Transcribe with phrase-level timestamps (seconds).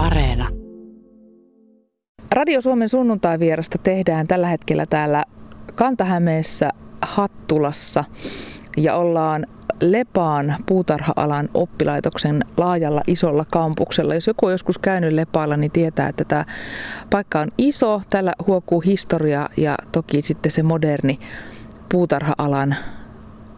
[0.00, 0.48] Areena.
[2.32, 5.24] Radio Suomen sunnuntai-vierasta tehdään tällä hetkellä täällä
[5.74, 6.70] Kantahämeessä
[7.02, 8.04] Hattulassa
[8.76, 9.46] ja ollaan
[9.80, 14.14] Lepaan puutarha-alan oppilaitoksen laajalla isolla kampuksella.
[14.14, 16.44] Jos joku on joskus käynyt Lepaalla, niin tietää, että tämä
[17.10, 18.02] paikka on iso.
[18.10, 21.18] Täällä huokuu historia ja toki sitten se moderni
[21.88, 22.76] puutarha-alan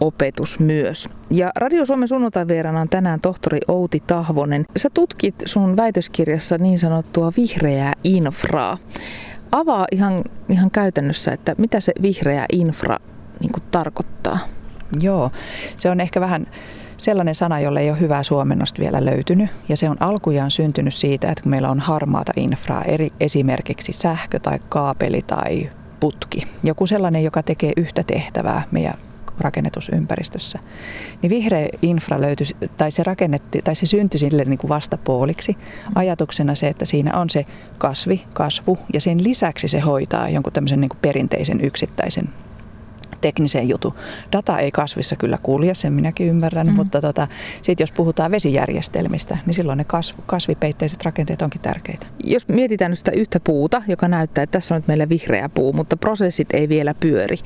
[0.03, 1.09] opetus myös.
[1.31, 2.47] Ja Radio Suomen sunnuntai
[2.81, 4.65] on tänään tohtori Outi Tahvonen.
[4.77, 8.79] Sä tutkit sun väitöskirjassa niin sanottua vihreää infraa.
[9.53, 12.97] Avaa ihan, ihan käytännössä, että mitä se vihreä infra
[13.41, 14.39] niin tarkoittaa.
[15.01, 15.31] Joo,
[15.77, 16.47] se on ehkä vähän
[16.97, 19.51] sellainen sana, jolle ei ole hyvää suomennosta vielä löytynyt.
[19.69, 24.39] Ja se on alkujaan syntynyt siitä, että kun meillä on harmaata infraa, eri, esimerkiksi sähkö
[24.39, 26.47] tai kaapeli tai putki.
[26.63, 28.95] Joku sellainen, joka tekee yhtä tehtävää meidän
[29.41, 30.59] rakennetusympäristössä.
[31.23, 32.47] Niin vihreä infra löytyi,
[32.77, 35.57] tai se, rakennetti, tai se syntyi sille niin kuin vastapuoliksi.
[35.95, 37.45] Ajatuksena se, että siinä on se
[37.79, 42.29] kasvi, kasvu, ja sen lisäksi se hoitaa jonkun tämmöisen niin kuin perinteisen yksittäisen
[43.23, 43.93] tekniseen jutun.
[44.33, 46.73] Data ei kasvissa kyllä kulje, sen minäkin ymmärrän, mm.
[46.73, 47.29] mutta tota,
[47.63, 52.07] sitten jos puhutaan vesijärjestelmistä, niin silloin ne kasv- kasvipeitteiset rakenteet onkin tärkeitä.
[52.25, 55.73] Jos mietitään nyt sitä yhtä puuta, joka näyttää, että tässä on nyt meillä vihreä puu,
[55.73, 57.37] mutta prosessit ei vielä pyöri,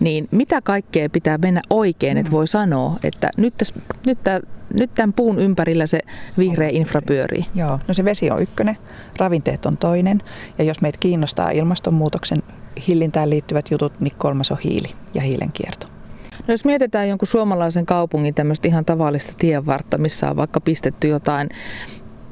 [0.00, 2.20] niin mitä kaikkea pitää mennä oikein, mm.
[2.20, 3.74] että voi sanoa, että nyt, täs,
[4.06, 4.40] nyt, tää,
[4.74, 6.00] nyt tämän puun ympärillä se
[6.38, 7.46] vihreä infra pyörii?
[7.54, 8.78] Joo, no se vesi on ykkönen,
[9.16, 10.22] ravinteet on toinen,
[10.58, 12.42] ja jos meitä kiinnostaa ilmastonmuutoksen
[12.88, 15.86] hillintään liittyvät jutut, niin kolmas on hiili ja hiilen kierto.
[16.30, 21.48] No jos mietitään jonkun suomalaisen kaupungin tämmöistä ihan tavallista tienvartta, missä on vaikka pistetty jotain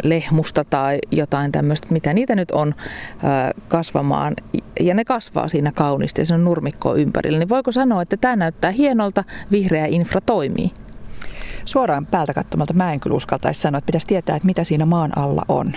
[0.02, 2.74] lehmusta tai jotain tämmöistä, mitä niitä nyt on
[3.68, 4.34] kasvamaan,
[4.80, 8.36] ja ne kasvaa siinä kauniisti ja se on nurmikkoa ympärillä, niin voiko sanoa, että tämä
[8.36, 10.70] näyttää hienolta, vihreä infra toimii?
[11.64, 15.18] Suoraan päältä katsomalta mä en kyllä uskaltaisi sanoa, että pitäisi tietää, että mitä siinä maan
[15.18, 15.72] alla on.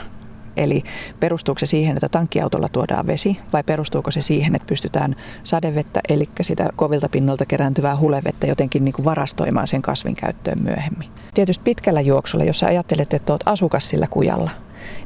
[0.57, 0.83] Eli
[1.19, 6.29] perustuuko se siihen, että tankkiautolla tuodaan vesi vai perustuuko se siihen, että pystytään sadevettä, eli
[6.41, 11.09] sitä kovilta pinnalta kerääntyvää hulevettä jotenkin niin kuin varastoimaan sen kasvin käyttöön myöhemmin.
[11.33, 14.51] Tietysti pitkällä juoksulla, jos sä ajattelet, että oot asukas sillä kujalla,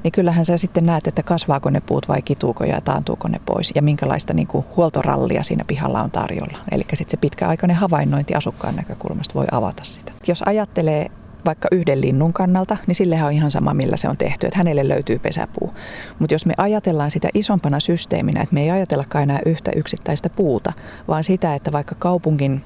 [0.03, 3.71] niin kyllähän sä sitten näet, että kasvaako ne puut vai kituuko ja taantuuko ne pois
[3.75, 6.57] ja minkälaista niin kuin huoltorallia siinä pihalla on tarjolla.
[6.71, 10.11] Eli sitten se pitkäaikainen havainnointi asukkaan näkökulmasta voi avata sitä.
[10.27, 11.11] Jos ajattelee
[11.45, 14.87] vaikka yhden linnun kannalta, niin sillehän on ihan sama, millä se on tehty, että hänelle
[14.87, 15.71] löytyy pesäpuu.
[16.19, 20.73] Mutta jos me ajatellaan sitä isompana systeeminä, että me ei ajatellakaan enää yhtä yksittäistä puuta,
[21.07, 22.61] vaan sitä, että vaikka kaupungin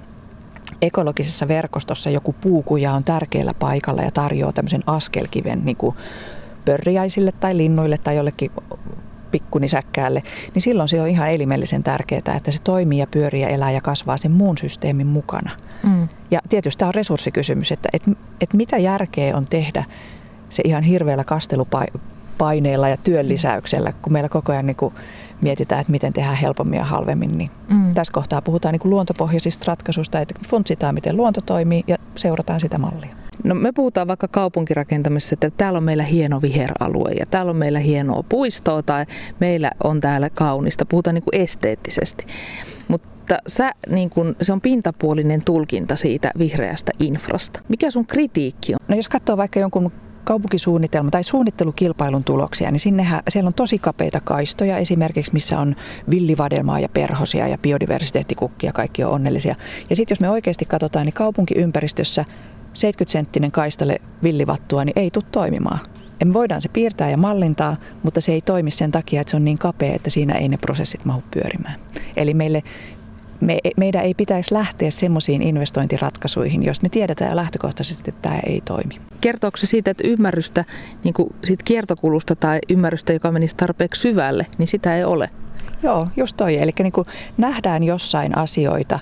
[0.81, 5.95] ekologisessa verkostossa joku puukuja on tärkeällä paikalla ja tarjoaa tämmöisen askelkiven niin kuin
[6.65, 8.51] pörriäisille tai linnuille tai jollekin
[9.31, 10.23] pikkunisäkkäälle,
[10.53, 13.81] niin silloin se on ihan elimellisen tärkeää, että se toimii ja pyörii ja elää ja
[13.81, 15.51] kasvaa sen muun systeemin mukana.
[15.83, 16.07] Mm.
[16.31, 19.83] Ja tietysti tämä on resurssikysymys, että, että, että mitä järkeä on tehdä
[20.49, 24.93] se ihan hirveällä kastelupaineella ja työn lisäyksellä, kun meillä koko ajan niin kuin
[25.41, 27.37] mietitään, että miten tehdään helpommin ja halvemmin.
[27.37, 27.93] Niin mm.
[27.93, 32.77] Tässä kohtaa puhutaan niin kuin luontopohjaisista ratkaisuista, että funtsitaan, miten luonto toimii ja seurataan sitä
[32.77, 33.18] mallia.
[33.43, 37.79] No me puhutaan vaikka kaupunkirakentamisessa, että täällä on meillä hieno viheralue ja täällä on meillä
[37.79, 39.05] hienoa puistoa tai
[39.39, 40.85] meillä on täällä kaunista.
[40.85, 42.25] Puhutaan niin kuin esteettisesti.
[42.87, 47.59] Mutta sä, niin kun, se on pintapuolinen tulkinta siitä vihreästä infrasta.
[47.67, 48.79] Mikä sun kritiikki on?
[48.87, 49.91] No jos katsoo vaikka jonkun
[50.23, 55.75] kaupunkisuunnitelma tai suunnittelukilpailun tuloksia, niin sinnehän, siellä on tosi kapeita kaistoja esimerkiksi, missä on
[56.09, 59.55] villivadelmaa ja perhosia ja biodiversiteettikukkia, kaikki on onnellisia.
[59.89, 62.25] Ja sitten jos me oikeasti katsotaan, niin kaupunkiympäristössä
[62.73, 65.79] 70-senttinen kaistalle villivattua, niin ei tule toimimaan.
[66.25, 69.45] Me voidaan se piirtää ja mallintaa, mutta se ei toimi sen takia, että se on
[69.45, 71.79] niin kapea, että siinä ei ne prosessit mahu pyörimään.
[72.17, 72.63] Eli meille,
[73.41, 78.61] me, meidän ei pitäisi lähteä semmoisiin investointiratkaisuihin, jos me tiedetään jo lähtökohtaisesti, että tämä ei
[78.65, 79.01] toimi.
[79.21, 80.65] Kertooko se siitä, että ymmärrystä
[81.03, 85.29] niin kuin siitä kiertokulusta tai ymmärrystä, joka menisi tarpeeksi syvälle, niin sitä ei ole?
[85.83, 86.57] Joo, just toi.
[86.57, 86.93] Eli niin
[87.37, 88.99] nähdään jossain asioita,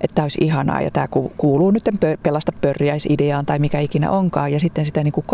[0.00, 1.84] että tämä olisi ihanaa ja tämä kuuluu nyt
[2.22, 5.26] pelasta pörjäisideaan tai mikä ikinä onkaan ja sitten sitä niin kuin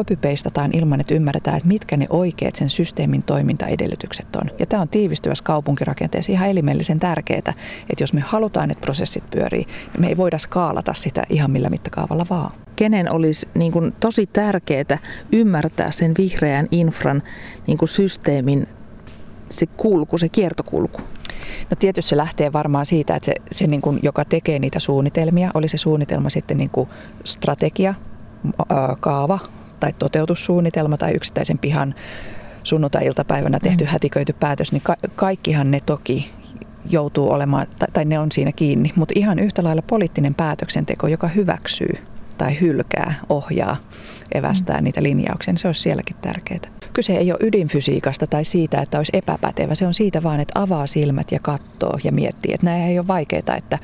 [0.72, 4.50] ilman, että ymmärretään, että mitkä ne oikeat sen systeemin toimintaedellytykset on.
[4.58, 7.54] Ja tämä on tiivistyvässä kaupunkirakenteessa ihan elimellisen tärkeää, että
[8.00, 12.26] jos me halutaan, että prosessit pyörii, niin me ei voida skaalata sitä ihan millä mittakaavalla
[12.30, 12.52] vaan.
[12.76, 14.98] Kenen olisi niin kuin tosi tärkeää
[15.32, 17.22] ymmärtää sen vihreän infran
[17.66, 18.66] niin kuin systeemin
[19.52, 21.00] se kulku, se kiertokulku?
[21.70, 25.50] No tietysti se lähtee varmaan siitä, että se, se niin kuin, joka tekee niitä suunnitelmia,
[25.54, 26.88] oli se suunnitelma sitten niin kuin
[27.24, 27.94] strategia,
[29.00, 29.38] kaava
[29.80, 31.94] tai toteutussuunnitelma tai yksittäisen pihan
[32.62, 33.90] sunnuntai-iltapäivänä tehty mm.
[33.90, 36.30] hätiköity päätös, niin ka- kaikkihan ne toki
[36.90, 41.28] joutuu olemaan, tai, tai ne on siinä kiinni, mutta ihan yhtä lailla poliittinen päätöksenteko, joka
[41.28, 41.98] hyväksyy
[42.38, 43.76] tai hylkää, ohjaa,
[44.34, 44.84] evästää mm.
[44.84, 46.81] niitä linjauksia, niin se olisi sielläkin tärkeää.
[46.92, 49.74] Kyse ei ole ydinfysiikasta tai siitä, että olisi epäpätevä.
[49.74, 52.54] Se on siitä vaan, että avaa silmät ja katsoo ja miettii.
[52.54, 53.78] Että nämä ei ole vaikeita, että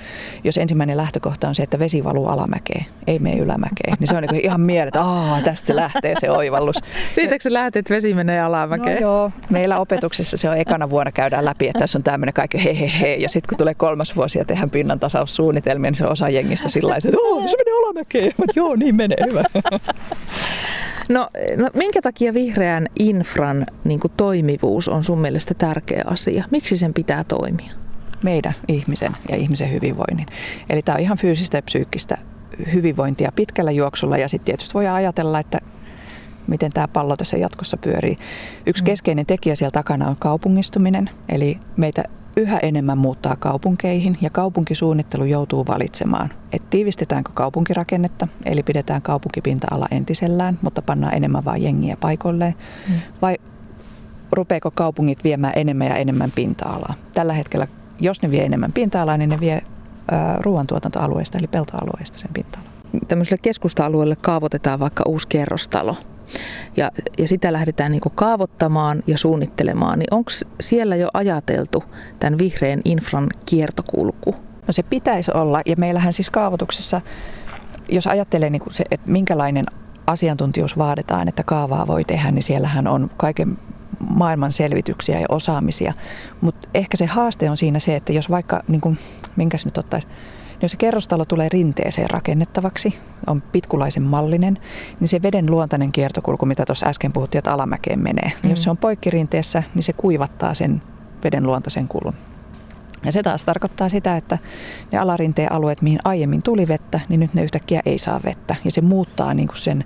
[0.45, 4.23] jos ensimmäinen lähtökohta on se, että vesi valuu alamäkeen, ei mene ylämäkeen, niin se on
[4.23, 6.77] niin ihan mielet, että tästä se lähtee se oivallus.
[7.11, 8.95] Siitäkö se lähtee, että vesi menee alamäkeen?
[8.95, 12.65] No joo, meillä opetuksessa se on ekana vuonna käydään läpi, että tässä on tämmöinen kaikki
[12.65, 13.15] he, he, he.
[13.15, 16.69] Ja sitten kun tulee kolmas vuosi ja tehdään pinnan tasaussuunnitelmia, niin se on osa jengistä
[16.69, 18.33] sillä lailla, että se menee alamäkeen.
[18.57, 19.45] Joo, niin menee, hyvä.
[21.09, 26.45] No, no minkä takia vihreän infran niin kuin, toimivuus on sun mielestä tärkeä asia?
[26.51, 27.73] Miksi sen pitää toimia?
[28.23, 30.27] Meidän ihmisen ja ihmisen hyvinvoinnin.
[30.71, 32.19] Eli tämä on ihan fyysistä ja psyykkistä
[32.73, 35.59] hyvinvointia pitkällä juoksulla ja sitten tietysti voi ajatella, että
[36.49, 38.17] miten tämä pallo tässä jatkossa pyörii.
[38.67, 38.87] Yksi mm.
[38.87, 42.05] keskeinen tekijä siellä takana on kaupungistuminen, eli meitä
[42.37, 50.59] yhä enemmän muuttaa kaupunkeihin ja kaupunkisuunnittelu joutuu valitsemaan, että tiivistetäänkö kaupunkirakennetta, eli pidetään kaupunkipinta-ala entisellään,
[50.63, 52.55] mutta pannaan enemmän vain jengiä paikoilleen,
[52.89, 52.95] mm.
[53.23, 53.37] vai
[54.33, 56.95] rupeeko kaupungit viemään enemmän ja enemmän pinta-alaa.
[57.15, 57.67] Tällä hetkellä,
[58.01, 59.63] jos ne vie enemmän pinta-alaa, niin ne vie
[60.41, 62.71] ruoantuotantoalueista eli peltoalueista sen pinta-alan.
[63.09, 65.97] Tämmöiselle keskusta-alueelle kaavoitetaan vaikka uusi kerrostalo
[66.77, 70.31] ja, ja sitä lähdetään niin kaavoittamaan ja suunnittelemaan, niin onko
[70.61, 71.85] siellä jo ajateltu
[72.21, 74.35] tämän vihreän infran kiertokulku?
[74.67, 77.01] No se pitäisi olla, ja meillähän siis kaavoituksessa,
[77.89, 79.67] jos ajattelee niin se, että minkälainen
[80.07, 83.59] asiantuntijuus vaaditaan, että kaavaa voi tehdä, niin siellähän on kaiken
[84.17, 85.95] maailman selvityksiä ja osaamisia.
[86.41, 88.99] Mutta ehkä se haaste on siinä se, että jos vaikka, niin kuin,
[89.37, 90.09] minkäs nyt ottaisi,
[90.63, 94.59] jos se kerrostalo tulee rinteeseen rakennettavaksi, on pitkulaisen mallinen,
[95.01, 98.39] niin se veden luontainen kiertokulku, mitä tuossa äsken puhuttiin, että alamäkeen menee, mm.
[98.43, 100.83] niin jos se on poikkirinteessä, niin se kuivattaa sen
[101.25, 102.15] veden luontaisen kulun.
[103.05, 104.39] Ja se taas tarkoittaa sitä, että
[104.93, 108.57] ne alarinteen alueet, mihin aiemmin tuli vettä, niin nyt ne yhtäkkiä ei saa vettä.
[108.65, 109.85] Ja se muuttaa niin kuin sen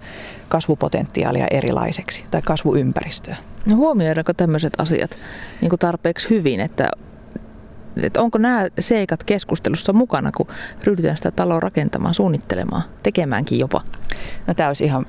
[0.48, 3.36] kasvupotentiaalia erilaiseksi tai kasvuympäristöä.
[3.70, 5.18] No huomioidaanko tämmöiset asiat
[5.60, 6.90] niin kuin tarpeeksi hyvin, että
[7.96, 10.46] että onko nämä seikat keskustelussa mukana, kun
[10.84, 13.80] ryhdytään sitä taloa rakentamaan, suunnittelemaan, tekemäänkin jopa?
[14.46, 15.06] No tämä olisi ihan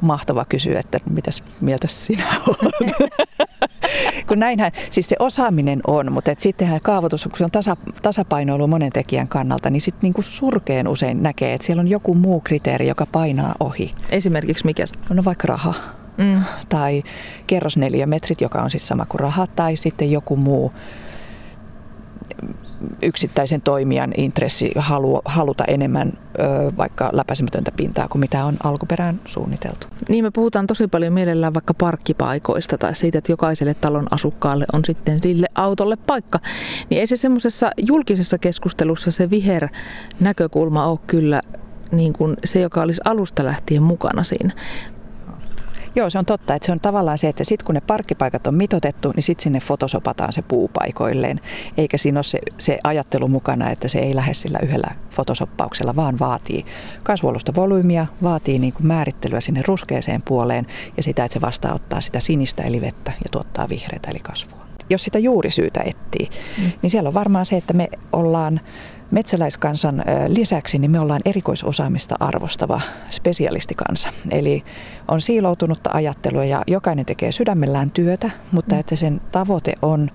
[0.00, 3.10] mahtava kysyä, että mitäs mieltä sinä olet?
[4.28, 8.66] kun näinhän, siis se osaaminen on, mutta et sittenhän kaavoitus, kun se on tasa, tasapainoilu
[8.66, 12.88] monen tekijän kannalta, niin sitten niinku surkeen usein näkee, että siellä on joku muu kriteeri,
[12.88, 13.94] joka painaa ohi.
[14.10, 14.84] Esimerkiksi mikä?
[15.10, 15.74] No vaikka raha.
[16.16, 16.42] Mm.
[16.68, 17.02] Tai
[17.46, 20.72] kerrosneliömetrit, joka on siis sama kuin raha, tai sitten joku muu
[23.02, 26.42] yksittäisen toimijan intressi halu, haluta enemmän ö,
[26.76, 29.86] vaikka läpäisemätöntä pintaa kuin mitä on alkuperään suunniteltu.
[30.08, 34.84] Niin me puhutaan tosi paljon mielellään vaikka parkkipaikoista tai siitä, että jokaiselle talon asukkaalle on
[34.84, 36.38] sitten sille autolle paikka.
[36.90, 39.68] Niin ei se semmoisessa julkisessa keskustelussa se viher
[40.20, 41.42] näkökulma ole kyllä
[41.92, 44.52] niin kuin se, joka olisi alusta lähtien mukana siinä.
[45.96, 48.56] Joo, se on totta, että se on tavallaan se, että sitten kun ne parkkipaikat on
[48.56, 51.40] mitotettu, niin sitten sinne fotosopataan se puupaikoilleen.
[51.76, 56.18] Eikä siinä ole se, se ajattelu mukana, että se ei lähde sillä yhdellä fotosoppauksella, vaan
[56.18, 56.64] vaatii
[57.02, 60.66] kasvualusta volyymia, vaatii niin kuin määrittelyä sinne ruskeeseen puoleen
[60.96, 64.65] ja sitä, että se vastaanottaa sitä sinistä eli vettä ja tuottaa vihreitä eli kasvua.
[64.90, 66.70] Jos sitä juurisyytä etsii, mm.
[66.82, 68.60] niin siellä on varmaan se, että me ollaan
[69.10, 72.80] metsäläiskansan lisäksi niin me ollaan erikoisosaamista arvostava
[73.10, 74.08] spesialistikansa.
[74.30, 74.64] Eli
[75.08, 78.80] on siiloutunutta ajattelua ja jokainen tekee sydämellään työtä, mutta mm.
[78.80, 80.10] että sen tavoite on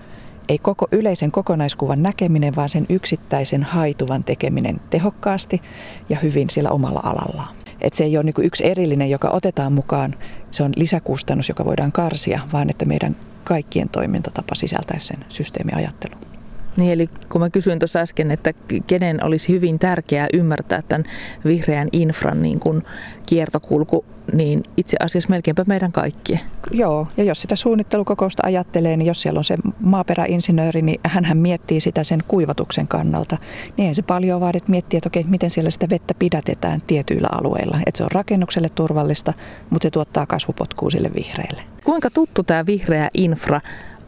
[0.48, 5.62] ei koko yleisen kokonaiskuvan näkeminen, vaan sen yksittäisen haituvan tekeminen tehokkaasti
[6.08, 7.54] ja hyvin sillä omalla alallaan.
[7.80, 10.14] Että se ei ole niin yksi erillinen, joka otetaan mukaan,
[10.50, 16.31] se on lisäkustannus, joka voidaan karsia, vaan että meidän kaikkien toimintatapa sisältäisi sen systeemiajattelun.
[16.76, 18.52] Niin, eli kun mä kysyin tuossa äsken, että
[18.86, 21.04] kenen olisi hyvin tärkeää ymmärtää tämän
[21.44, 22.82] vihreän infran niin kuin
[23.26, 26.40] kiertokulku, niin itse asiassa melkeinpä meidän kaikkien.
[26.70, 31.80] Joo, ja jos sitä suunnittelukokousta ajattelee, niin jos siellä on se maaperäinsinööri, niin hän miettii
[31.80, 33.38] sitä sen kuivatuksen kannalta.
[33.76, 37.28] Niin ei se paljon vaadi, että miettii, että okei, miten siellä sitä vettä pidätetään tietyillä
[37.32, 37.78] alueilla.
[37.86, 39.32] Että se on rakennukselle turvallista,
[39.70, 41.62] mutta se tuottaa kasvupotkua sille vihreälle.
[41.84, 43.60] Kuinka tuttu tämä vihreä infra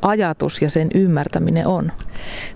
[0.05, 1.93] ajatus ja sen ymmärtäminen on?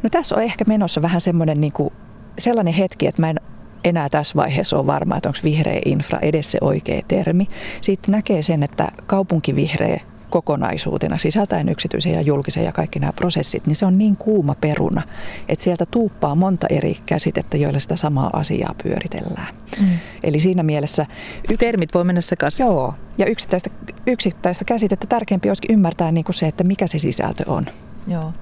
[0.03, 1.93] No tässä on ehkä menossa vähän semmoinen niin kuin,
[2.39, 3.41] sellainen hetki, että mä en
[3.85, 7.49] enää tässä vaiheessa ole varma, että onko vihreä infra edes se oikea termi.
[7.81, 13.77] Sitten näkee sen, että kaupunkivihreä kokonaisuutena, sisältäen yksityisen ja julkisen ja kaikki nämä prosessit, niin
[13.77, 15.03] se on niin kuuma peruna,
[15.49, 19.55] että sieltä tuuppaa monta eri käsitettä, joilla sitä samaa asiaa pyöritellään.
[19.81, 19.87] Mm.
[20.23, 21.07] Eli siinä mielessä...
[21.53, 22.67] Y- Termit voi mennä sekaisin.
[22.67, 23.71] Joo, ja yksittäistä,
[24.07, 27.67] yksittäistä käsitettä tärkeämpi olisikin ymmärtää niin kuin se, että mikä se sisältö on.
[28.09, 28.33] Joo.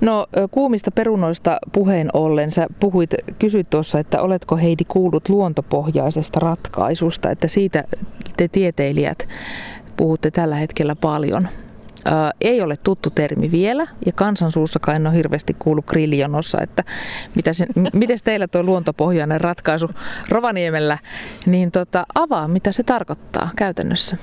[0.00, 7.30] No kuumista perunoista puheen ollen, sä puhuit, kysyit tuossa, että oletko Heidi kuullut luontopohjaisesta ratkaisusta,
[7.30, 7.84] että siitä
[8.36, 9.28] te tieteilijät
[9.98, 11.48] puhutte tällä hetkellä paljon.
[12.04, 16.84] Ää, ei ole tuttu termi vielä ja kansansuussakaan en ole hirveästi kuullut grillionossa, että
[17.34, 19.90] mitä se, miten teillä tuo luontopohjainen ratkaisu
[20.28, 20.98] Rovaniemellä,
[21.46, 24.16] niin tota, avaa mitä se tarkoittaa käytännössä.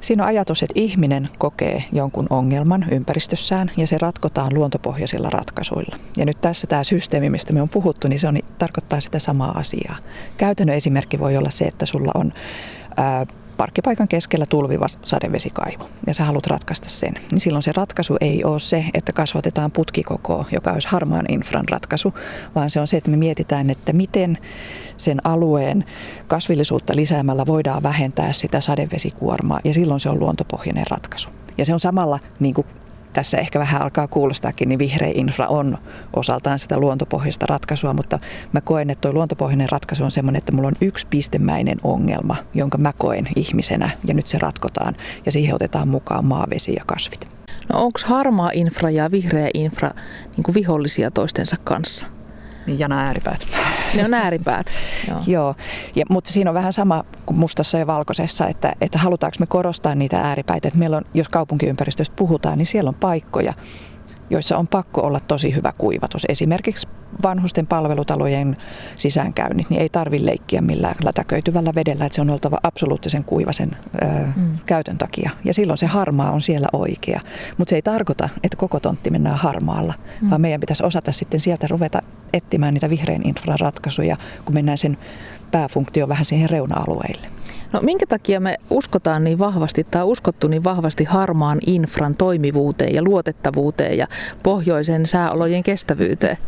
[0.00, 5.96] Siinä on ajatus, että ihminen kokee jonkun ongelman ympäristössään ja se ratkotaan luontopohjaisilla ratkaisuilla.
[6.16, 9.58] Ja nyt tässä tämä systeemi, mistä me on puhuttu, niin se on, tarkoittaa sitä samaa
[9.58, 9.96] asiaa.
[10.36, 12.32] Käytännön esimerkki voi olla se, että sulla on
[12.96, 13.26] ää,
[13.60, 15.88] parkkipaikan keskellä tulviva sadevesikaivo.
[16.06, 20.44] Ja sä haluat ratkaista sen, niin silloin se ratkaisu ei ole se, että kasvatetaan putkikokoa,
[20.52, 22.14] joka olisi harmaan infran ratkaisu,
[22.54, 24.38] vaan se on se, että me mietitään, että miten
[24.96, 25.84] sen alueen
[26.26, 31.28] kasvillisuutta lisäämällä voidaan vähentää sitä sadevesikuormaa ja silloin se on luontopohjainen ratkaisu.
[31.58, 32.66] Ja se on samalla niin kuin
[33.12, 35.78] tässä ehkä vähän alkaa kuulostaakin, niin vihreä infra on
[36.16, 38.18] osaltaan sitä luontopohjaista ratkaisua, mutta
[38.52, 42.78] mä koen, että tuo luontopohjainen ratkaisu on semmoinen, että mulla on yksi pistemäinen ongelma, jonka
[42.78, 47.28] mä koen ihmisenä ja nyt se ratkotaan ja siihen otetaan mukaan maavesi ja kasvit.
[47.72, 49.90] No onko harmaa infra ja vihreä infra
[50.36, 52.06] niin vihollisia toistensa kanssa?
[52.66, 53.46] Niin jana ääripäät.
[53.96, 54.72] Ne on ääripäät.
[55.08, 55.18] Joo.
[55.26, 55.54] Joo.
[55.94, 59.94] Ja, mutta siinä on vähän sama kuin mustassa ja valkoisessa, että, että halutaanko me korostaa
[59.94, 60.68] niitä ääripäitä.
[60.68, 63.54] Että meillä on, jos kaupunkiympäristöstä puhutaan, niin siellä on paikkoja,
[64.30, 66.26] joissa on pakko olla tosi hyvä kuivatus.
[66.28, 66.88] Esimerkiksi
[67.22, 68.56] vanhusten palvelutalojen
[68.96, 73.70] sisäänkäynnit, niin ei tarvi leikkiä millään lätäköityvällä vedellä, että se on oltava absoluuttisen kuivasen
[74.02, 74.06] ö,
[74.36, 74.58] mm.
[74.66, 75.30] käytön takia.
[75.44, 77.20] Ja silloin se harmaa on siellä oikea.
[77.58, 80.30] Mutta se ei tarkoita, että koko tontti mennään harmaalla, mm.
[80.30, 84.98] vaan meidän pitäisi osata sitten sieltä ruveta etsimään niitä vihreän infran ratkaisuja, kun mennään sen
[85.50, 87.26] pääfunktio vähän siihen reuna-alueille.
[87.72, 93.02] No minkä takia me uskotaan niin vahvasti tai uskottu niin vahvasti harmaan infran toimivuuteen ja
[93.02, 94.06] luotettavuuteen ja
[94.42, 96.38] pohjoisen sääolojen kestävyyteen?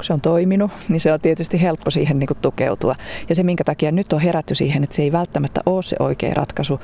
[0.00, 2.94] kun se on toiminut, niin se on tietysti helppo siihen niin kuin tukeutua.
[3.28, 6.34] Ja se, minkä takia nyt on herätty siihen, että se ei välttämättä ole se oikea
[6.34, 6.80] ratkaisu,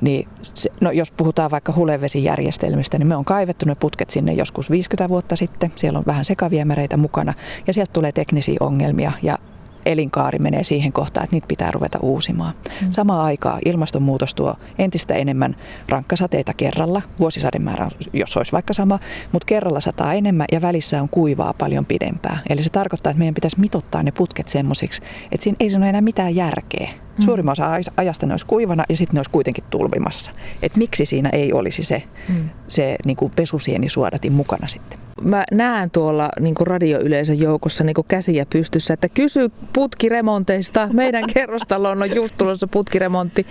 [0.00, 4.70] niin se, no, jos puhutaan vaikka hulevesijärjestelmistä, niin me on kaivettu ne putket sinne joskus
[4.70, 5.72] 50 vuotta sitten.
[5.76, 7.34] Siellä on vähän sekaviemäreitä mukana
[7.66, 9.38] ja sieltä tulee teknisiä ongelmia ja
[9.86, 12.54] elinkaari menee siihen kohtaan, että niitä pitää ruveta uusimaan.
[12.82, 12.86] Mm.
[12.90, 15.56] Samaan aikaan ilmastonmuutos tuo entistä enemmän
[15.88, 17.02] rankkasateita kerralla.
[17.20, 18.98] Vuosisademäärä, jos olisi vaikka sama,
[19.32, 22.38] mutta kerralla sataa enemmän ja välissä on kuivaa paljon pidempään.
[22.50, 25.02] Eli se tarkoittaa, että meidän pitäisi mitottaa ne putket semmoisiksi,
[25.32, 27.05] että siinä ei ole enää mitään järkeä.
[27.18, 27.24] Mm.
[27.24, 30.30] Suurimman osa ajasta ne olisi kuivana ja sitten ne olisi kuitenkin tulvimassa.
[30.62, 32.48] Et miksi siinä ei olisi se, mm.
[32.68, 34.98] se niin kuin pesusienisuodatin mukana sitten?
[35.22, 40.88] Mä näen tuolla niin kuin radioyleisön joukossa niin kuin käsiä pystyssä, että kysy putkiremonteista.
[40.92, 43.46] Meidän kerrostaloon on just tulossa putkiremontti.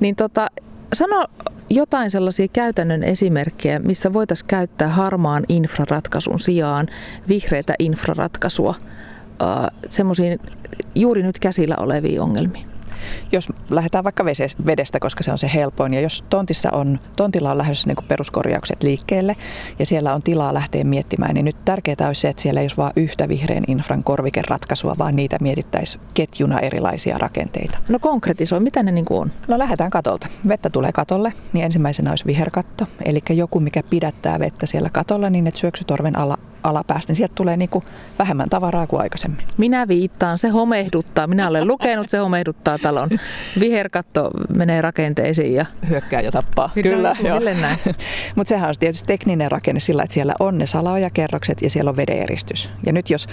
[0.00, 0.46] Niin tota,
[0.92, 1.26] sano
[1.70, 6.86] jotain sellaisia käytännön esimerkkejä, missä voitaisiin käyttää harmaan infraratkaisun sijaan
[7.28, 8.74] vihreitä infraratkaisua
[9.88, 10.38] semmoisiin
[10.94, 12.66] juuri nyt käsillä oleviin ongelmiin
[13.32, 14.24] jos lähdetään vaikka
[14.66, 18.82] vedestä, koska se on se helpoin, ja jos tontissa on, tontilla on lähdössä niin peruskorjaukset
[18.82, 19.34] liikkeelle,
[19.78, 22.76] ja siellä on tilaa lähteä miettimään, niin nyt tärkeää olisi se, että siellä ei olisi
[22.76, 27.78] vain yhtä vihreän infran korvikeratkaisua, vaan niitä mietittäisiin ketjuna erilaisia rakenteita.
[27.88, 29.32] No konkretisoi, mitä ne niin on?
[29.48, 30.28] No lähdetään katolta.
[30.48, 35.46] Vettä tulee katolle, niin ensimmäisenä olisi viherkatto, eli joku, mikä pidättää vettä siellä katolla niin,
[35.46, 37.84] että syöksytorven ala, alapäästä, niin sieltä tulee niin kuin
[38.18, 39.44] vähemmän tavaraa kuin aikaisemmin.
[39.56, 41.26] Minä viittaan, se homehduttaa.
[41.26, 43.18] Minä olen lukenut, se homehduttaa talon.
[43.60, 45.66] Viherkatto menee rakenteisiin ja...
[45.88, 46.70] Hyökkää ja tappaa.
[46.82, 47.38] Kyllä, joo.
[47.38, 47.78] näin.
[48.36, 51.96] Mutta sehän on tietysti tekninen rakenne sillä, että siellä on ne salaojakerrokset ja siellä on
[51.96, 52.70] vedeeristys.
[52.86, 53.26] Ja nyt jos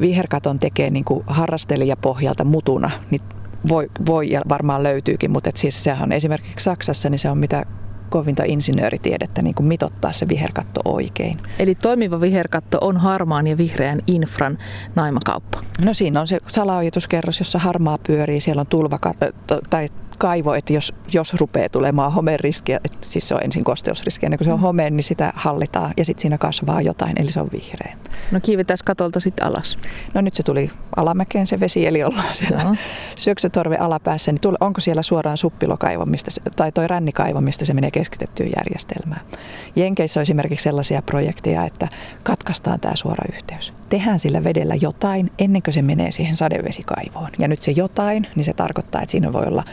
[0.00, 3.22] viherkaton tekee niin kuin harrastelijapohjalta mutuna, niin
[3.68, 7.38] voi, voi ja varmaan löytyykin, mutta et siis sehän on esimerkiksi Saksassa, niin se on
[7.38, 7.66] mitä
[8.12, 11.38] kovinta insinööritiedettä niin kuin mitottaa se viherkatto oikein.
[11.58, 14.58] Eli toimiva viherkatto on harmaan ja vihreän infran
[14.94, 15.58] naimakauppa?
[15.80, 19.88] No siinä on se salaojituskerros, jossa harmaa pyörii, siellä on tulvakatto tai
[20.18, 24.44] kaivo, että jos, jos rupeaa tulemaan homeriskiä, että siis se on ensin kosteusriski, ennen kuin
[24.44, 24.62] se on mm.
[24.62, 27.96] home, niin sitä hallitaan ja sitten siinä kasvaa jotain, eli se on vihreä.
[28.30, 29.78] No kiivetään katolta sitten alas.
[30.14, 32.76] No nyt se tuli alamäkeen se vesi, eli ollaan siellä no.
[33.16, 37.74] syöksytorve alapäässä, niin tule, onko siellä suoraan suppilokaivo, mistä se, tai toi rännikaivo, mistä se
[37.74, 39.20] menee keskitettyyn järjestelmään.
[39.76, 41.88] Jenkeissä on esimerkiksi sellaisia projekteja, että
[42.22, 43.72] katkaistaan tämä suora yhteys.
[43.88, 47.30] Tehdään sillä vedellä jotain ennen kuin se menee siihen sadevesikaivoon.
[47.38, 49.64] Ja nyt se jotain, niin se tarkoittaa, että siinä voi olla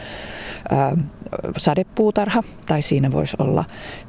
[1.56, 3.64] sadepuutarha tai siinä voisi olla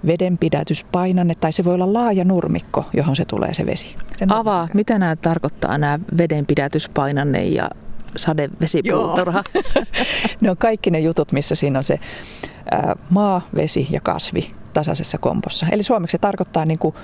[0.08, 3.96] vedenpidätyspainanne tai se voi olla laaja nurmikko, johon se tulee se vesi.
[4.29, 7.70] Avaa, mitä nämä tarkoittaa nämä vedenpidätyspainanne ja
[8.15, 9.43] sadevesipuutarha?
[10.41, 12.00] ne on kaikki ne jutut, missä siinä on se
[13.10, 15.65] maa, vesi ja kasvi tasaisessa kompossa.
[15.72, 16.96] Eli suomeksi se tarkoittaa niin kuin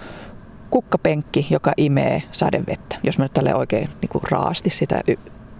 [0.69, 5.17] kukkapenkki, joka imee sadevettä, jos mä nyt tälle oikein niin kuin raasti sitä y-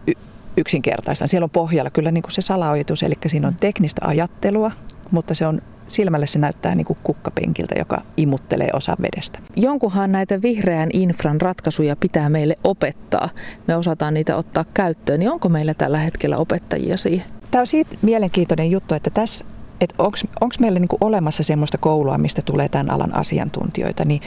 [0.08, 0.14] y-
[0.58, 1.28] yksinkertaista.
[1.28, 4.72] Siellä on pohjalla kyllä niin kuin se salaojitus, eli siinä on teknistä ajattelua,
[5.12, 9.40] mutta se on silmälle se näyttää niin kuin kukkapenkiltä, joka imuttelee osa vedestä.
[9.56, 13.30] Jonkunhan näitä vihreän infran ratkaisuja pitää meille opettaa.
[13.68, 15.20] Me osataan niitä ottaa käyttöön.
[15.20, 17.28] Niin onko meillä tällä hetkellä opettajia siihen?
[17.52, 19.46] Tämä on siitä mielenkiintoinen juttu, että tässä
[19.82, 20.04] että
[20.42, 24.22] onko meillä niinku olemassa semmoista koulua, mistä tulee tämän alan asiantuntijoita, niin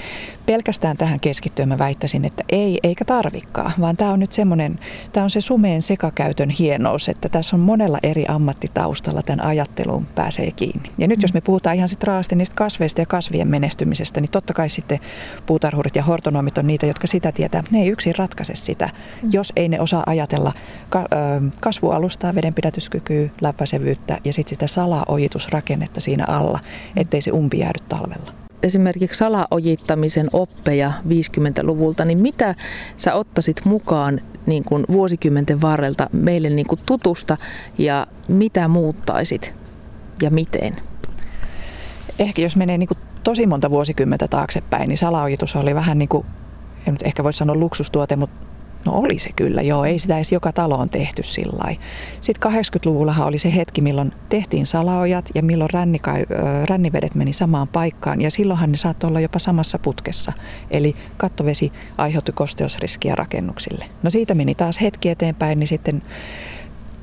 [0.47, 4.79] pelkästään tähän keskittyen mä väittäisin, että ei, eikä tarvikkaa, vaan tämä on nyt semmoinen,
[5.13, 10.51] tämä on se sumeen sekakäytön hienous, että tässä on monella eri ammattitaustalla tämän ajatteluun pääsee
[10.51, 10.91] kiinni.
[10.99, 11.23] Ja nyt mm.
[11.23, 15.01] jos me puhutaan ihan sitten raasti niistä kasveista ja kasvien menestymisestä, niin totta kai sitten
[15.47, 17.63] puutarhurit ja hortonomit on niitä, jotka sitä tietää.
[17.71, 18.91] Ne ei yksin ratkaise sitä,
[19.23, 19.29] mm.
[19.33, 20.53] jos ei ne osaa ajatella
[21.61, 26.61] kasvualustaa, vedenpidätyskykyä, läpäisevyyttä ja sitten sitä salaojitus rakennetta siinä alla,
[26.97, 28.33] ettei se umpi jäädy talvella.
[28.63, 32.55] Esimerkiksi salaojittamisen oppeja 50-luvulta, niin mitä
[32.97, 37.37] sä ottaisit mukaan niin kuin vuosikymmenten varrelta meille niin kuin tutusta
[37.79, 39.55] ja mitä muuttaisit
[40.23, 40.73] ja miten?
[42.19, 46.27] Ehkä jos menee niin kuin tosi monta vuosikymmentä taaksepäin, niin salaojitus oli vähän niin kuin,
[46.87, 48.50] en nyt ehkä voisi sanoa luksustuote, mutta
[48.85, 49.85] No oli se kyllä, joo.
[49.85, 51.77] Ei sitä edes joka taloon tehty sillä
[52.21, 56.27] Sitten 80-luvullahan oli se hetki, milloin tehtiin salaojat ja milloin rännikai,
[56.65, 58.21] rännivedet meni samaan paikkaan.
[58.21, 60.33] Ja silloinhan ne saattoi olla jopa samassa putkessa.
[60.71, 63.85] Eli kattovesi aiheutti kosteusriskiä rakennuksille.
[64.03, 66.03] No siitä meni taas hetki eteenpäin, niin sitten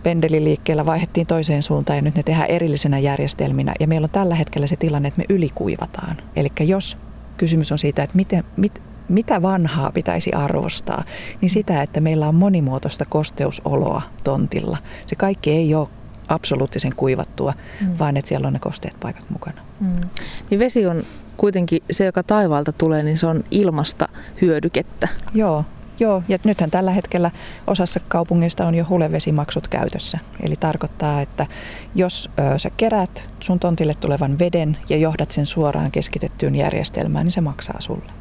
[0.04, 3.74] pendeliliikkeellä vaihdettiin toiseen suuntaan ja nyt ne tehdään erillisenä järjestelminä.
[3.80, 6.18] Ja meillä on tällä hetkellä se tilanne, että me ylikuivataan.
[6.36, 6.98] Eli jos
[7.38, 11.04] kysymys on siitä, että miten, mit, mitä vanhaa pitäisi arvostaa,
[11.42, 14.78] niin sitä, että meillä on monimuotoista kosteusoloa tontilla.
[15.06, 15.88] Se kaikki ei ole
[16.28, 17.88] absoluuttisen kuivattua, mm.
[18.00, 19.62] vaan että siellä on ne kosteet paikat mukana.
[19.80, 20.02] Mm.
[20.50, 21.04] Niin vesi on
[21.38, 24.10] kuitenkin se, joka taivaalta tulee, niin se on ilmasta
[24.42, 25.08] hyödykettä.
[25.34, 25.66] Joo,
[26.00, 27.32] Joo, ja nythän tällä hetkellä
[27.68, 30.20] osassa kaupungeista on jo hulevesimaksut käytössä.
[30.44, 31.48] Eli tarkoittaa, että
[31.96, 37.32] jos ö, sä kerät sun tontille tulevan veden ja johdat sen suoraan keskitettyyn järjestelmään, niin
[37.32, 38.12] se maksaa sulle.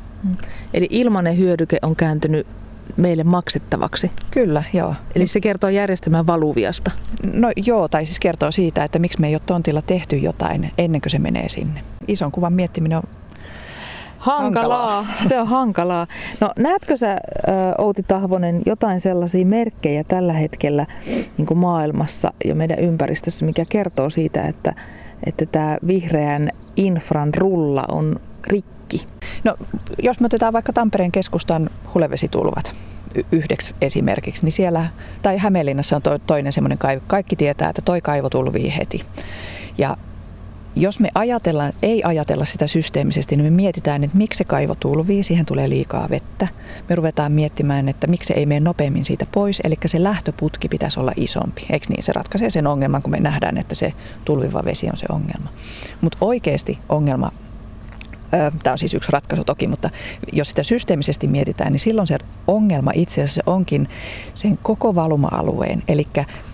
[0.75, 2.47] Eli ilmainen hyödyke on kääntynyt
[2.97, 4.11] meille maksettavaksi.
[4.31, 4.95] Kyllä, joo.
[5.15, 6.91] Eli se kertoo järjestelmän valuviasta.
[7.33, 11.01] No joo, tai siis kertoo siitä, että miksi me ei ole tontilla tehty jotain ennen
[11.01, 11.81] kuin se menee sinne.
[12.09, 13.05] Ison kuvan miettiminen on
[14.19, 15.03] Hankalaa.
[15.03, 15.29] hankalaa.
[15.29, 16.07] Se on hankalaa.
[16.41, 17.21] No näetkö sä,
[17.79, 20.87] Outi Tahvonen, jotain sellaisia merkkejä tällä hetkellä
[21.39, 24.75] niin kuin maailmassa ja meidän ympäristössä, mikä kertoo siitä, että,
[25.27, 29.07] että tämä vihreän infran rulla on rikki?
[29.45, 29.57] No,
[30.03, 32.75] jos me otetaan vaikka Tampereen keskustan hulevesitulvat
[33.33, 34.87] yhdeksi esimerkiksi, niin siellä,
[35.23, 37.03] tai Hämeenlinnassa on toinen semmoinen kaivo.
[37.07, 39.05] Kaikki tietää, että toi kaivo tulvii heti.
[39.79, 39.97] Ja
[40.77, 45.23] jos me ajatellaan, ei ajatella sitä systeemisesti, niin me mietitään, että miksi se kaivo tulvii,
[45.23, 46.49] siihen tulee liikaa vettä.
[46.89, 51.13] Me ruvetaan miettimään, että miksi ei mene nopeammin siitä pois, eli se lähtöputki pitäisi olla
[51.17, 51.67] isompi.
[51.71, 52.03] Eikö niin?
[52.03, 53.93] Se ratkaisee sen ongelman, kun me nähdään, että se
[54.25, 55.49] tulviva vesi on se ongelma.
[56.01, 57.31] Mutta oikeasti ongelma
[58.63, 59.91] Tämä on siis yksi ratkaisu toki, mutta
[60.33, 63.89] jos sitä systeemisesti mietitään, niin silloin se ongelma itse asiassa onkin
[64.35, 66.07] sen koko valuma-alueen, eli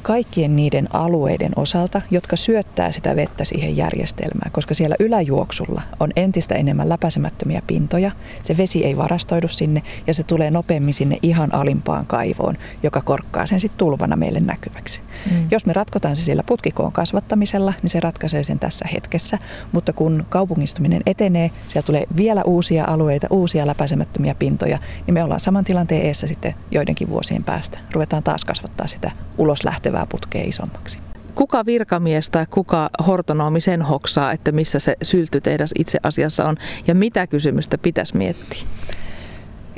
[0.03, 6.55] kaikkien niiden alueiden osalta, jotka syöttää sitä vettä siihen järjestelmään, koska siellä yläjuoksulla on entistä
[6.55, 8.11] enemmän läpäisemättömiä pintoja,
[8.43, 13.47] se vesi ei varastoidu sinne ja se tulee nopeammin sinne ihan alimpaan kaivoon, joka korkkaa
[13.47, 15.01] sen sitten tulvana meille näkyväksi.
[15.31, 15.47] Mm.
[15.51, 19.39] Jos me ratkotaan se sillä putkikoon kasvattamisella, niin se ratkaisee sen tässä hetkessä,
[19.73, 25.41] mutta kun kaupungistuminen etenee, siellä tulee vielä uusia alueita, uusia läpäisemättömiä pintoja, niin me ollaan
[25.41, 27.79] saman tilanteen eessä sitten joidenkin vuosien päästä.
[27.93, 30.99] Ruvetaan taas kasvattaa sitä ulos lähtevää putkea isommaksi.
[31.35, 36.95] Kuka virkamies tai kuka hortonomi sen hoksaa, että missä se syltytehdas itse asiassa on ja
[36.95, 38.63] mitä kysymystä pitäisi miettiä?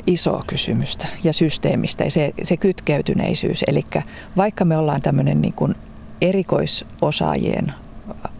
[0.07, 3.63] isoa kysymystä ja systeemistä ja se, se kytkeytyneisyys.
[3.67, 3.85] Eli
[4.37, 5.75] vaikka me ollaan tämmöinen niin kuin
[6.21, 7.73] erikoisosaajien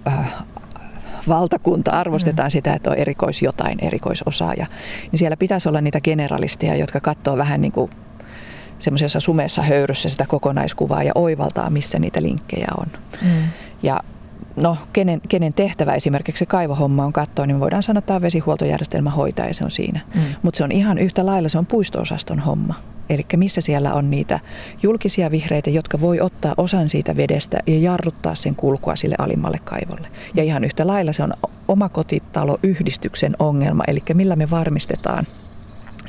[0.07, 0.33] äh,
[1.27, 2.51] valtakunta, arvostetaan mm.
[2.51, 4.65] sitä, että on erikois jotain, erikoisosaaja,
[5.11, 7.91] niin siellä pitäisi olla niitä generalisteja, jotka katsoo vähän niin kuin
[8.79, 12.87] semmoisessa sumeessa höyryssä sitä kokonaiskuvaa ja oivaltaa, missä niitä linkkejä on.
[13.21, 13.43] Mm.
[13.83, 13.99] Ja
[14.55, 18.15] no, kenen, kenen tehtävä esimerkiksi se kaivohomma on katsoa, niin me voidaan sanoa, että tämä
[18.15, 19.99] on vesihuoltojärjestelmä hoitaja ja se on siinä.
[20.15, 20.21] Mm.
[20.41, 22.75] Mutta se on ihan yhtä lailla, se on puistoosaston homma.
[23.09, 24.39] Eli missä siellä on niitä
[24.83, 30.07] julkisia vihreitä, jotka voi ottaa osan siitä vedestä ja jarruttaa sen kulkua sille alimmalle kaivolle.
[30.33, 31.33] Ja ihan yhtä lailla se on
[31.67, 35.27] omakotitaloyhdistyksen ongelma, eli millä me varmistetaan,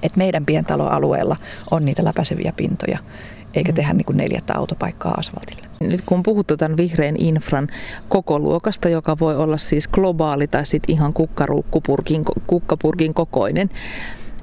[0.03, 1.37] että meidän pientaloalueella
[1.71, 2.99] on niitä läpäiseviä pintoja,
[3.57, 3.77] eikä mm.
[3.77, 5.67] tehdä niin kuin neljättä autopaikkaa asfaltille.
[5.81, 7.69] Nyt kun on puhuttu tämän vihreän infran
[8.09, 13.71] koko luokasta, joka voi olla siis globaali tai sitten ihan kukkapurkin, kukkapurkin kokoinen,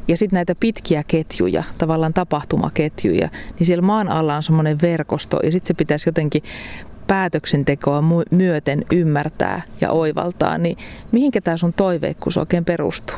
[0.07, 5.51] ja sitten näitä pitkiä ketjuja, tavallaan tapahtumaketjuja, niin siellä maan alla on semmoinen verkosto ja
[5.51, 6.43] sitten se pitäisi jotenkin
[7.07, 10.77] päätöksentekoa myöten ymmärtää ja oivaltaa, niin
[11.11, 13.17] mihinkä tämä sun toiveikkuus oikein perustuu?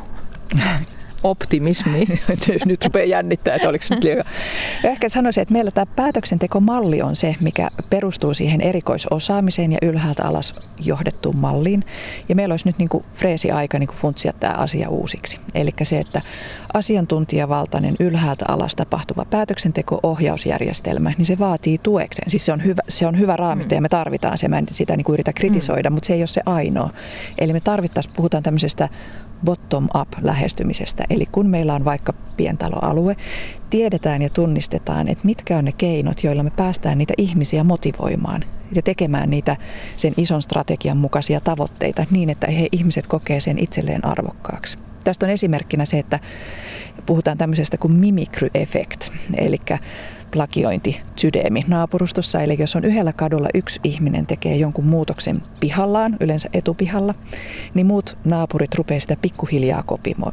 [1.26, 2.08] optimismi.
[2.66, 4.26] nyt rupeaa jännittää, että oliko se nyt liikaa.
[4.84, 10.56] Ehkä sanoisin, että meillä tämä päätöksentekomalli on se, mikä perustuu siihen erikoisosaamiseen ja ylhäältä alas
[10.80, 11.84] johdettuun malliin.
[12.30, 15.40] Ja meillä olisi nyt niin kuin freesi aika niin kuin funtsia tämä asia uusiksi.
[15.54, 16.22] Eli se, että
[16.74, 22.30] asiantuntijavaltainen ylhäältä alas tapahtuva päätöksenteko-ohjausjärjestelmä, niin se vaatii tuekseen.
[22.30, 23.78] Siis se on hyvä, se on hyvä raamite mm.
[23.78, 24.48] ja me tarvitaan se.
[24.48, 25.94] Mä en sitä niin kuin yritä kritisoida, mm.
[25.94, 26.90] mutta se ei ole se ainoa.
[27.38, 28.90] Eli me tarvittaisiin, puhutaan tämmöisestä
[29.46, 31.04] bottom-up lähestymisestä.
[31.10, 33.16] Eli kun meillä on vaikka pientaloalue,
[33.70, 38.44] tiedetään ja tunnistetaan, että mitkä on ne keinot, joilla me päästään niitä ihmisiä motivoimaan
[38.76, 39.58] ja tekemään niitä
[39.98, 44.78] sen ison strategian mukaisia tavoitteita niin, että he ihmiset kokee sen itselleen arvokkaaksi.
[45.04, 46.20] Tästä on esimerkkinä se, että
[47.06, 49.58] puhutaan tämmöisestä kuin mimicry effect, eli
[50.36, 52.42] plagiointi sydämi naapurustossa.
[52.42, 57.14] Eli jos on yhdellä kadulla yksi ihminen tekee jonkun muutoksen pihallaan, yleensä etupihalla,
[57.74, 59.84] niin muut naapurit rupeaa sitä pikkuhiljaa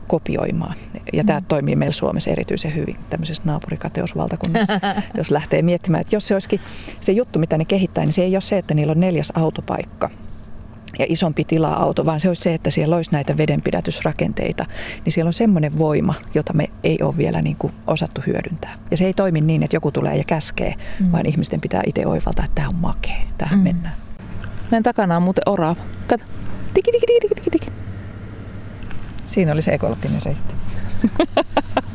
[0.07, 0.75] kopioimaan.
[1.13, 1.47] Ja tämä mm.
[1.49, 4.81] toimii meillä Suomessa erityisen hyvin tämmöisessä naapurikateusvaltakunnassa,
[5.19, 6.61] jos lähtee miettimään, että jos se olisikin
[7.01, 10.11] se juttu, mitä ne kehittää, niin se ei ole se, että niillä on neljäs autopaikka,
[10.99, 14.67] ja isompi tila-auto, vaan se olisi se, että siellä olisi näitä vedenpidätysrakenteita,
[15.05, 18.75] niin siellä on semmoinen voima, jota me ei ole vielä niin kuin osattu hyödyntää.
[18.91, 21.13] Ja se ei toimi niin, että joku tulee ja käskee, mm.
[21.13, 23.65] vaan ihmisten pitää itse oivaltaa, että tämä on makea, tähän mm.
[23.65, 23.95] mennään.
[24.71, 25.77] Meidän takana on muuten orava.
[26.07, 26.25] Kato.
[26.75, 27.73] Tiki, tiki, tiki, tiki, tiki.
[29.27, 30.55] Siinä oli se ekologinen reitti.